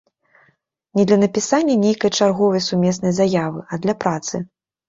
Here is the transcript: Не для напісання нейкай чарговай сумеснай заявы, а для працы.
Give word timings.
Не 0.99 1.03
для 1.11 1.17
напісання 1.23 1.75
нейкай 1.83 2.11
чарговай 2.21 2.65
сумеснай 2.69 3.13
заявы, 3.21 3.59
а 3.71 3.81
для 3.85 3.93
працы. 4.07 4.35